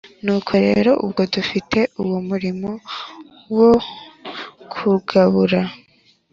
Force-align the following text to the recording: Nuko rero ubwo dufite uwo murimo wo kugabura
Nuko 0.23 0.53
rero 0.65 0.91
ubwo 1.05 1.21
dufite 1.33 1.79
uwo 2.03 2.17
murimo 2.27 2.69
wo 3.57 3.71
kugabura 4.73 5.61